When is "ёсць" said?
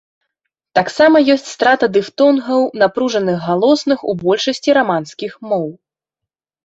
1.33-1.49